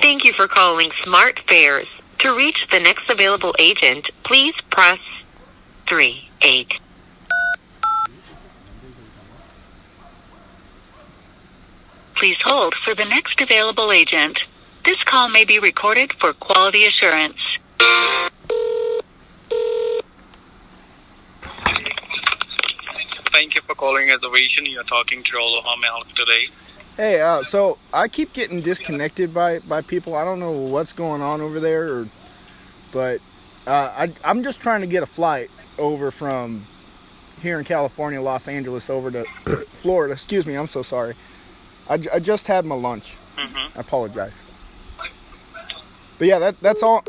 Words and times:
Thank 0.00 0.24
you 0.24 0.32
for 0.34 0.46
calling 0.48 0.90
Smart 1.04 1.40
Fares. 1.48 1.88
To 2.20 2.34
reach 2.34 2.66
the 2.70 2.80
next 2.80 3.08
available 3.10 3.54
agent, 3.58 4.08
please 4.24 4.54
press 4.70 4.98
3 5.88 6.28
8. 6.42 6.72
Please 12.16 12.36
hold 12.44 12.74
for 12.84 12.94
the 12.94 13.04
next 13.04 13.40
available 13.40 13.92
agent. 13.92 14.38
This 14.84 14.96
call 15.04 15.28
may 15.28 15.44
be 15.44 15.58
recorded 15.58 16.12
for 16.18 16.32
quality 16.32 16.86
assurance. 16.86 17.36
Thank 23.32 23.54
you 23.54 23.60
for 23.66 23.74
calling 23.74 24.08
Reservation. 24.08 24.64
You're 24.64 24.84
talking 24.84 25.22
to 25.22 25.30
Rolo. 25.36 25.60
Help 25.62 26.08
today? 26.14 26.48
Hey, 26.96 27.20
uh, 27.20 27.42
so 27.42 27.76
I 27.92 28.08
keep 28.08 28.32
getting 28.32 28.62
disconnected 28.62 29.34
by, 29.34 29.58
by 29.58 29.82
people. 29.82 30.14
I 30.14 30.24
don't 30.24 30.40
know 30.40 30.52
what's 30.52 30.94
going 30.94 31.20
on 31.20 31.42
over 31.42 31.60
there, 31.60 31.92
or, 31.92 32.08
but 32.90 33.20
uh, 33.66 33.92
I, 33.94 34.12
I'm 34.24 34.42
just 34.42 34.62
trying 34.62 34.80
to 34.80 34.86
get 34.86 35.02
a 35.02 35.06
flight 35.06 35.50
over 35.76 36.10
from 36.10 36.66
here 37.42 37.58
in 37.58 37.66
California, 37.66 38.20
Los 38.22 38.48
Angeles, 38.48 38.88
over 38.88 39.10
to 39.10 39.24
Florida. 39.72 40.14
Excuse 40.14 40.46
me, 40.46 40.54
I'm 40.54 40.66
so 40.66 40.80
sorry. 40.80 41.14
I 41.88 41.98
just 41.98 42.46
had 42.46 42.64
my 42.64 42.74
lunch. 42.74 43.16
Mm-hmm. 43.36 43.78
I 43.78 43.80
apologize. 43.80 44.34
But 46.18 46.26
yeah, 46.26 46.38
that, 46.38 46.60
that's 46.62 46.82
all. 46.82 47.04